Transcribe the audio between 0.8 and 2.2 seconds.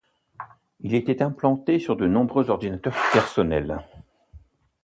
était implanté sur de